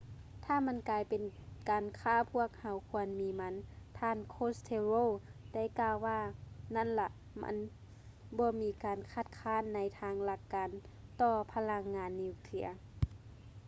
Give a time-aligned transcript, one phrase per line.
[0.45, 1.23] ຖ້າມັນກາຍເປັນ
[1.69, 3.53] ການຄ້າພວກເຮົາຄວນມີມັນ
[3.99, 5.03] ທ່ານ costello
[5.53, 6.19] ໄດ້ກ່າວວ່າ
[6.75, 7.07] ນັ້ນລະ
[7.41, 7.55] ມັນ
[8.39, 10.69] ບໍ່ມີການຄັດຄ້ານໃນທາງຫຼັກການ
[11.21, 12.67] ຕໍ່ພະລັງງານນິວເຄຼຍ